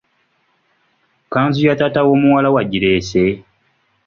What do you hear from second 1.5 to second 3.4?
ya taata w’omuwala wagireese?